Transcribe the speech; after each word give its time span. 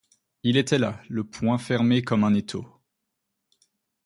Il 0.41 0.57
était 0.57 0.79
là, 0.79 0.99
le 1.09 1.23
poing 1.23 1.59
fermé 1.59 2.01
comme 2.03 2.23
un 2.23 2.33
étau 2.33 2.65